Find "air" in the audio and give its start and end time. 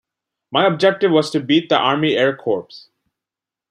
2.17-2.35